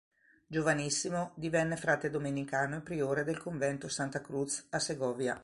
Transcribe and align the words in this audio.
Giovanissimo, 0.47 1.31
divenne 1.35 1.75
frate 1.77 2.09
domenicano 2.09 2.77
e 2.77 2.81
priore 2.81 3.23
del 3.23 3.37
convento 3.37 3.87
"Santa 3.87 4.19
Cruz" 4.19 4.65
a 4.71 4.79
Segovia. 4.79 5.39